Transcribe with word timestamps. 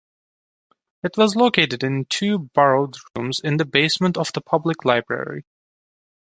It 1.03 1.15
was 1.15 1.35
located 1.35 1.83
in 1.83 2.05
two 2.05 2.39
borrowed 2.55 2.95
rooms 3.15 3.39
in 3.39 3.57
the 3.57 3.65
basement 3.65 4.17
of 4.17 4.33
the 4.33 4.41
public 4.41 4.83
library. 4.83 5.45